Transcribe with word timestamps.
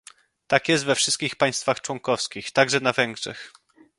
Tak 0.47 0.69
jest 0.69 0.85
we 0.85 0.95
wszystkich 0.95 1.35
państwach 1.35 1.81
członkowskich, 1.81 2.51
także 2.51 2.79
na 2.79 2.91
Węgrzech 2.93 3.53